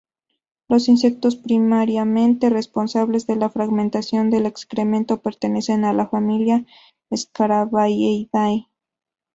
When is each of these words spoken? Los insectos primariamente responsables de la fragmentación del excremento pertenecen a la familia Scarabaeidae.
Los 0.67 0.87
insectos 0.89 1.35
primariamente 1.35 2.49
responsables 2.49 3.27
de 3.27 3.35
la 3.35 3.51
fragmentación 3.51 4.31
del 4.31 4.47
excremento 4.47 5.21
pertenecen 5.21 5.85
a 5.85 5.93
la 5.93 6.07
familia 6.07 6.65
Scarabaeidae. 7.15 8.67